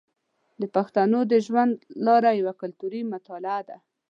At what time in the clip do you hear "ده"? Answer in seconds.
3.69-3.77